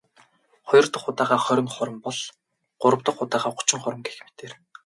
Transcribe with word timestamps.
Хоёр 0.67 0.85
дахь 0.91 1.07
удаагаа 1.09 1.39
хорин 1.45 1.69
хором 1.75 1.97
бол.. 2.05 2.19
Гурав 2.81 3.01
дахь 3.05 3.21
удаад 3.23 3.55
гучин 3.57 3.79
хором 3.81 4.01
гэх 4.05 4.15
мэтээр. 4.25 4.53